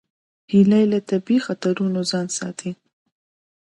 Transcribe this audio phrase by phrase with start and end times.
[0.51, 2.71] هیلۍ له طبیعي خطرونو ځان ساتي